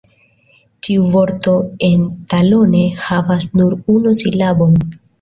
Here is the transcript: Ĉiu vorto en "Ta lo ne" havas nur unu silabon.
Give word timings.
Ĉiu 0.87 1.03
vorto 1.17 1.53
en 1.89 2.09
"Ta 2.33 2.41
lo 2.49 2.65
ne" 2.75 2.83
havas 3.05 3.49
nur 3.63 3.81
unu 3.99 4.19
silabon. 4.27 4.79